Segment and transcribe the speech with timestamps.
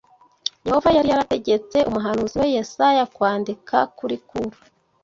[0.67, 4.57] Yehova yari yarategetse umuhanuzi we Yesaya kwandika kuri Kuro